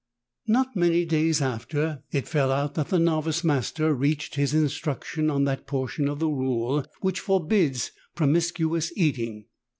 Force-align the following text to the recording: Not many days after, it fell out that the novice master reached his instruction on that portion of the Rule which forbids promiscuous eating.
Not 0.47 0.75
many 0.75 1.05
days 1.05 1.43
after, 1.43 2.01
it 2.11 2.27
fell 2.27 2.51
out 2.51 2.73
that 2.73 2.87
the 2.87 2.97
novice 2.97 3.43
master 3.43 3.93
reached 3.93 4.33
his 4.33 4.51
instruction 4.51 5.29
on 5.29 5.43
that 5.43 5.67
portion 5.67 6.09
of 6.09 6.17
the 6.17 6.25
Rule 6.27 6.83
which 7.01 7.19
forbids 7.19 7.91
promiscuous 8.15 8.91
eating. 8.97 9.45